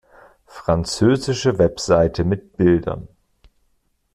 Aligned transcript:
Französische 0.47 1.59
Webseite 1.59 2.23
mit 2.23 2.57
Bildern. 2.57 3.07